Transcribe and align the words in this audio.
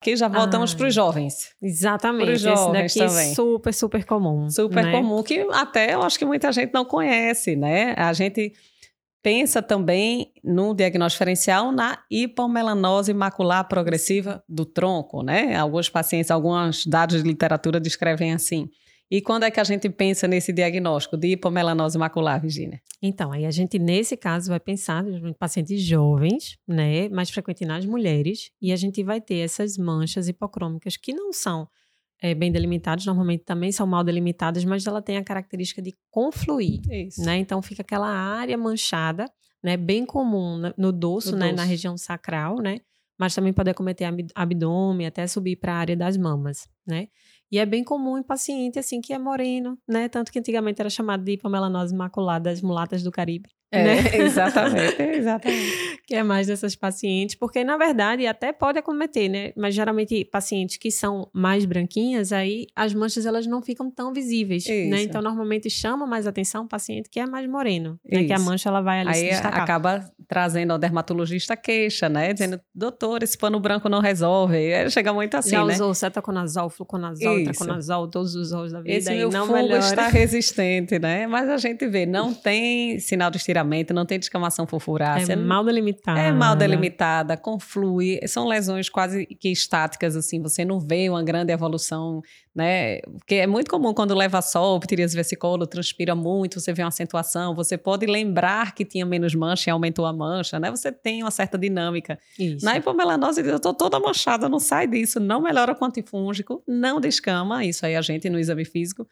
Aqui 0.00 0.16
já 0.16 0.28
voltamos 0.28 0.72
ah, 0.72 0.76
para 0.78 0.86
os 0.88 0.94
jovens. 0.94 1.54
Exatamente. 1.60 2.32
Os 2.32 2.40
jovens 2.40 2.86
Esse 2.86 2.98
daqui 2.98 3.12
também. 3.12 3.34
super, 3.34 3.74
super 3.74 4.04
comum. 4.06 4.48
Super 4.48 4.84
né? 4.86 4.92
comum, 4.92 5.22
que 5.22 5.46
até 5.52 5.94
eu 5.94 6.02
acho 6.02 6.18
que 6.18 6.24
muita 6.24 6.50
gente 6.52 6.72
não 6.72 6.86
conhece, 6.86 7.54
né? 7.54 7.94
A 7.98 8.10
gente 8.14 8.54
pensa 9.22 9.60
também 9.60 10.32
no 10.42 10.74
diagnóstico 10.74 11.18
diferencial 11.18 11.70
na 11.70 11.98
hipomelanose 12.10 13.12
macular 13.12 13.68
progressiva 13.68 14.42
do 14.48 14.64
tronco, 14.64 15.22
né? 15.22 15.54
Alguns 15.54 15.90
pacientes, 15.90 16.30
alguns 16.30 16.86
dados 16.86 17.22
de 17.22 17.28
literatura 17.28 17.78
descrevem 17.78 18.32
assim. 18.32 18.70
E 19.10 19.20
quando 19.20 19.42
é 19.42 19.50
que 19.50 19.58
a 19.58 19.64
gente 19.64 19.90
pensa 19.90 20.28
nesse 20.28 20.52
diagnóstico 20.52 21.16
de 21.16 21.28
hipomelanose 21.32 21.98
macular, 21.98 22.40
Virginia? 22.40 22.80
Então, 23.02 23.32
aí 23.32 23.44
a 23.44 23.50
gente, 23.50 23.76
nesse 23.76 24.16
caso, 24.16 24.50
vai 24.50 24.60
pensar 24.60 25.04
em 25.04 25.32
pacientes 25.32 25.82
jovens, 25.82 26.56
né? 26.68 27.08
Mais 27.08 27.28
frequente 27.28 27.64
nas 27.64 27.84
mulheres, 27.84 28.52
e 28.62 28.70
a 28.70 28.76
gente 28.76 29.02
vai 29.02 29.20
ter 29.20 29.38
essas 29.38 29.76
manchas 29.76 30.28
hipocrômicas 30.28 30.96
que 30.96 31.12
não 31.12 31.32
são 31.32 31.68
é, 32.22 32.34
bem 32.34 32.52
delimitadas, 32.52 33.04
normalmente 33.06 33.44
também 33.44 33.72
são 33.72 33.86
mal 33.86 34.04
delimitadas, 34.04 34.64
mas 34.64 34.86
ela 34.86 35.02
tem 35.02 35.16
a 35.16 35.24
característica 35.24 35.82
de 35.82 35.96
confluir. 36.10 36.80
Isso. 36.88 37.24
Né? 37.24 37.38
Então 37.38 37.60
fica 37.62 37.82
aquela 37.82 38.08
área 38.08 38.56
manchada, 38.56 39.24
né? 39.62 39.76
Bem 39.76 40.06
comum 40.06 40.72
no 40.76 40.92
dorso, 40.92 41.32
no 41.32 41.38
né? 41.38 41.52
Na 41.52 41.64
região 41.64 41.96
sacral, 41.96 42.58
né? 42.58 42.78
Mas 43.18 43.34
também 43.34 43.52
pode 43.52 43.68
acometer 43.68 44.08
abdômen, 44.34 45.06
até 45.06 45.26
subir 45.26 45.56
para 45.56 45.74
a 45.74 45.76
área 45.76 45.96
das 45.96 46.16
mamas, 46.16 46.68
né? 46.86 47.08
E 47.50 47.58
é 47.58 47.66
bem 47.66 47.82
comum 47.82 48.18
em 48.18 48.22
paciente, 48.22 48.78
assim, 48.78 49.00
que 49.00 49.12
é 49.12 49.18
moreno, 49.18 49.76
né? 49.88 50.08
Tanto 50.08 50.30
que 50.30 50.38
antigamente 50.38 50.80
era 50.80 50.90
chamado 50.90 51.24
de 51.24 51.32
hipomelanose 51.32 51.94
maculada 51.94 52.50
das 52.50 52.62
mulatas 52.62 53.02
do 53.02 53.10
Caribe. 53.10 53.48
É, 53.72 53.84
né? 53.84 54.16
exatamente, 54.26 55.00
exatamente. 55.00 56.02
que 56.06 56.14
é 56.14 56.22
mais 56.24 56.48
dessas 56.48 56.74
pacientes, 56.74 57.36
porque 57.36 57.62
na 57.62 57.76
verdade 57.76 58.26
até 58.26 58.52
pode 58.52 58.78
acometer, 58.78 59.28
né? 59.28 59.52
Mas 59.56 59.74
geralmente 59.74 60.24
pacientes 60.24 60.76
que 60.76 60.90
são 60.90 61.30
mais 61.32 61.64
branquinhas, 61.64 62.32
aí 62.32 62.66
as 62.74 62.92
manchas 62.92 63.26
elas 63.26 63.46
não 63.46 63.62
ficam 63.62 63.90
tão 63.90 64.12
visíveis, 64.12 64.66
né? 64.66 64.74
Isso. 64.74 64.90
né? 64.90 65.02
Então 65.02 65.22
normalmente 65.22 65.70
chama 65.70 66.04
mais 66.04 66.26
atenção 66.26 66.64
o 66.64 66.68
paciente 66.68 67.08
que 67.08 67.20
é 67.20 67.26
mais 67.26 67.48
moreno, 67.48 67.98
né? 68.04 68.24
Que 68.24 68.32
a 68.32 68.38
mancha 68.40 68.68
ela 68.68 68.80
vai 68.80 69.00
ali 69.00 69.10
aí 69.10 69.14
se 69.14 69.28
destacar. 69.28 69.62
acaba 69.62 70.10
trazendo 70.30 70.70
ao 70.70 70.78
dermatologista 70.78 71.56
queixa, 71.56 72.08
né? 72.08 72.32
Dizendo, 72.32 72.60
doutor, 72.72 73.24
esse 73.24 73.36
pano 73.36 73.58
branco 73.58 73.88
não 73.88 73.98
resolve. 73.98 74.56
Aí 74.56 74.88
chega 74.88 75.12
muito 75.12 75.36
assim, 75.36 75.50
Já 75.50 75.64
né? 75.64 75.74
usou 75.74 75.92
cetaconazol, 75.92 76.70
fluconazol, 76.70 77.42
traconazol, 77.42 78.06
todos 78.06 78.36
os 78.36 78.52
olhos 78.52 78.70
da 78.70 78.80
vida 78.80 78.96
esse 78.96 79.12
e 79.12 79.28
não 79.28 79.48
melhora. 79.48 79.78
está 79.78 80.06
resistente, 80.06 81.00
né? 81.00 81.26
Mas 81.26 81.48
a 81.48 81.56
gente 81.56 81.84
vê, 81.88 82.06
não 82.06 82.32
tem 82.32 83.00
sinal 83.00 83.28
de 83.28 83.38
estiramento 83.38 83.92
não 83.92 84.06
tem 84.06 84.20
descamação 84.20 84.68
furfurácea. 84.68 85.32
É 85.32 85.36
mal 85.36 85.64
delimitada. 85.64 86.20
É 86.20 86.30
mal 86.30 86.54
delimitada, 86.54 87.36
conflui. 87.36 88.20
São 88.28 88.46
lesões 88.46 88.88
quase 88.88 89.26
que 89.26 89.50
estáticas, 89.50 90.14
assim, 90.14 90.40
você 90.40 90.64
não 90.64 90.78
vê 90.78 91.10
uma 91.10 91.24
grande 91.24 91.52
evolução, 91.52 92.22
né? 92.54 93.00
Porque 93.00 93.34
é 93.34 93.48
muito 93.48 93.68
comum 93.68 93.92
quando 93.92 94.14
leva 94.14 94.40
sol, 94.40 94.78
ptiríase 94.78 95.16
vesicolo, 95.16 95.66
transpira 95.66 96.14
muito, 96.14 96.60
você 96.60 96.72
vê 96.72 96.82
uma 96.82 96.88
acentuação, 96.88 97.52
você 97.52 97.76
pode 97.76 98.06
lembrar 98.06 98.76
que 98.76 98.84
tinha 98.84 99.04
menos 99.04 99.34
mancha 99.34 99.70
e 99.70 99.72
aumentou 99.72 100.06
a 100.06 100.12
mancha, 100.20 100.60
né? 100.60 100.70
Você 100.70 100.92
tem 100.92 101.22
uma 101.22 101.30
certa 101.30 101.56
dinâmica. 101.56 102.18
Isso. 102.38 102.64
Na 102.64 102.76
hipomelanose, 102.76 103.40
eu 103.40 103.58
tô 103.58 103.72
toda 103.72 103.98
manchada, 103.98 104.48
não 104.48 104.60
sai 104.60 104.86
disso, 104.86 105.18
não 105.18 105.40
melhora 105.40 105.74
com 105.74 105.84
antifúngico, 105.84 106.62
não 106.68 107.00
descama, 107.00 107.64
isso 107.64 107.86
aí 107.86 107.96
a 107.96 108.02
gente 108.02 108.28
no 108.28 108.38
exame 108.38 108.64
físico 108.64 109.06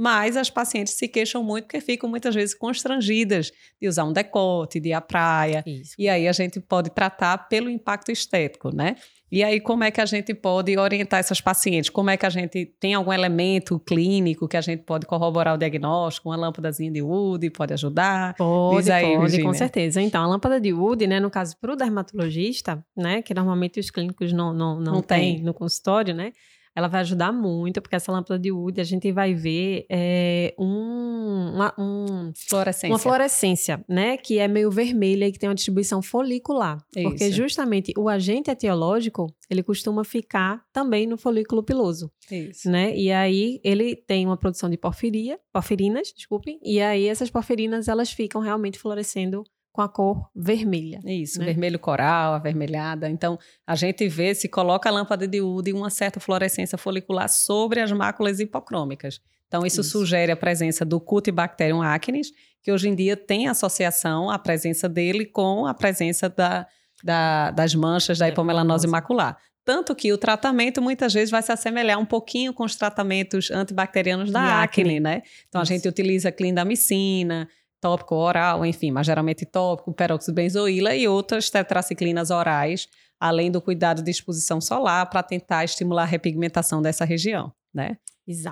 mas 0.00 0.34
as 0.34 0.48
pacientes 0.48 0.94
se 0.94 1.06
queixam 1.06 1.44
muito 1.44 1.64
porque 1.64 1.78
ficam 1.78 2.08
muitas 2.08 2.34
vezes 2.34 2.54
constrangidas 2.54 3.52
de 3.78 3.86
usar 3.86 4.04
um 4.04 4.14
decote, 4.14 4.80
de 4.80 4.88
ir 4.88 4.92
à 4.94 5.00
praia. 5.02 5.62
Isso. 5.66 5.92
E 5.98 6.08
aí 6.08 6.26
a 6.26 6.32
gente 6.32 6.58
pode 6.58 6.88
tratar 6.88 7.36
pelo 7.50 7.68
impacto 7.68 8.10
estético, 8.10 8.74
né? 8.74 8.96
E 9.30 9.44
aí, 9.44 9.60
como 9.60 9.84
é 9.84 9.90
que 9.90 10.00
a 10.00 10.06
gente 10.06 10.32
pode 10.32 10.76
orientar 10.78 11.20
essas 11.20 11.38
pacientes? 11.38 11.90
Como 11.90 12.08
é 12.08 12.16
que 12.16 12.24
a 12.24 12.30
gente 12.30 12.64
tem 12.80 12.94
algum 12.94 13.12
elemento 13.12 13.78
clínico 13.78 14.48
que 14.48 14.56
a 14.56 14.62
gente 14.62 14.84
pode 14.84 15.04
corroborar 15.04 15.54
o 15.54 15.58
diagnóstico? 15.58 16.30
Uma 16.30 16.36
lâmpadazinha 16.36 16.90
de 16.90 17.02
Wood 17.02 17.50
pode 17.50 17.74
ajudar? 17.74 18.34
Pode, 18.36 18.90
aí, 18.90 19.04
pode, 19.04 19.20
Virginia. 19.20 19.44
com 19.44 19.52
certeza. 19.52 20.00
Então, 20.00 20.24
a 20.24 20.26
lâmpada 20.26 20.58
de 20.58 20.72
Wood, 20.72 21.06
né, 21.06 21.20
no 21.20 21.30
caso, 21.30 21.58
para 21.60 21.74
o 21.74 21.76
dermatologista, 21.76 22.82
né, 22.96 23.20
que 23.20 23.34
normalmente 23.34 23.78
os 23.78 23.90
clínicos 23.90 24.32
não, 24.32 24.54
não, 24.54 24.80
não, 24.80 24.94
não 24.94 25.02
têm 25.02 25.36
tem. 25.36 25.44
no 25.44 25.52
consultório, 25.52 26.14
né? 26.14 26.32
Ela 26.80 26.88
vai 26.88 27.02
ajudar 27.02 27.32
muito, 27.32 27.80
porque 27.80 27.94
essa 27.94 28.10
lâmpada 28.10 28.38
de 28.38 28.50
Wood 28.50 28.80
a 28.80 28.84
gente 28.84 29.12
vai 29.12 29.34
ver 29.34 29.86
é, 29.88 30.54
um, 30.58 31.52
uma, 31.54 31.74
um, 31.78 32.32
fluorescência. 32.34 32.88
uma 32.88 32.98
fluorescência, 32.98 33.84
né? 33.88 34.16
Que 34.16 34.38
é 34.38 34.48
meio 34.48 34.70
vermelha 34.70 35.26
e 35.26 35.32
que 35.32 35.38
tem 35.38 35.48
uma 35.48 35.54
distribuição 35.54 36.02
folicular. 36.02 36.78
Isso. 36.96 37.08
Porque 37.08 37.30
justamente 37.30 37.92
o 37.96 38.08
agente 38.08 38.50
etiológico, 38.50 39.26
ele 39.48 39.62
costuma 39.62 40.04
ficar 40.04 40.64
também 40.72 41.06
no 41.06 41.18
folículo 41.18 41.62
piloso. 41.62 42.10
Isso. 42.30 42.70
Né? 42.70 42.96
E 42.96 43.12
aí 43.12 43.60
ele 43.62 43.94
tem 43.94 44.26
uma 44.26 44.36
produção 44.36 44.70
de 44.70 44.76
porfiria, 44.76 45.38
porfirinas, 45.52 46.12
desculpem, 46.16 46.58
e 46.62 46.80
aí 46.80 47.06
essas 47.06 47.30
porfirinas 47.30 47.88
elas 47.88 48.10
ficam 48.10 48.40
realmente 48.40 48.78
fluorescendo 48.78 49.44
com 49.72 49.82
a 49.82 49.88
cor 49.88 50.28
vermelha. 50.34 51.00
Isso, 51.04 51.38
né? 51.38 51.46
vermelho 51.46 51.78
coral, 51.78 52.34
avermelhada. 52.34 53.08
Então, 53.08 53.38
a 53.66 53.74
gente 53.74 54.08
vê 54.08 54.34
se 54.34 54.48
coloca 54.48 54.88
a 54.88 54.92
lâmpada 54.92 55.26
de 55.26 55.40
Wood 55.40 55.72
uma 55.72 55.90
certa 55.90 56.18
fluorescência 56.18 56.76
folicular 56.76 57.28
sobre 57.28 57.80
as 57.80 57.92
máculas 57.92 58.40
hipocrômicas. 58.40 59.20
Então, 59.46 59.66
isso, 59.66 59.80
isso. 59.80 59.90
sugere 59.90 60.30
a 60.30 60.36
presença 60.36 60.84
do 60.84 61.00
Cutibacterium 61.00 61.82
acnes, 61.82 62.32
que 62.62 62.70
hoje 62.70 62.88
em 62.88 62.94
dia 62.94 63.16
tem 63.16 63.48
associação, 63.48 64.30
a 64.30 64.38
presença 64.38 64.88
dele 64.88 65.24
com 65.24 65.66
a 65.66 65.74
presença 65.74 66.28
da, 66.28 66.66
da, 67.02 67.50
das 67.50 67.74
manchas 67.74 68.18
da 68.18 68.28
hipomelanose 68.28 68.86
macular. 68.86 69.36
Tanto 69.64 69.94
que 69.94 70.12
o 70.12 70.18
tratamento 70.18 70.80
muitas 70.80 71.12
vezes 71.12 71.30
vai 71.30 71.42
se 71.42 71.52
assemelhar 71.52 71.98
um 71.98 72.04
pouquinho 72.04 72.52
com 72.52 72.64
os 72.64 72.74
tratamentos 72.76 73.50
antibacterianos 73.50 74.30
da 74.30 74.62
acne, 74.62 74.82
acne, 74.82 75.00
né? 75.00 75.22
Então, 75.48 75.62
Isso. 75.62 75.72
a 75.72 75.76
gente 75.76 75.88
utiliza 75.88 76.32
clindamicina, 76.32 77.48
tópico 77.80 78.14
oral, 78.14 78.64
enfim, 78.64 78.90
mas 78.90 79.06
geralmente 79.06 79.46
tópico, 79.46 79.92
peróxido 79.92 80.34
benzoíla 80.34 80.94
e 80.94 81.08
outras 81.08 81.48
tetraciclinas 81.48 82.30
orais, 82.30 82.86
além 83.18 83.50
do 83.50 83.60
cuidado 83.60 84.02
de 84.02 84.10
exposição 84.10 84.60
solar 84.60 85.08
para 85.08 85.22
tentar 85.22 85.64
estimular 85.64 86.02
a 86.02 86.06
repigmentação 86.06 86.82
dessa 86.82 87.04
região, 87.04 87.52
né? 87.74 87.96
Exato. 88.26 88.48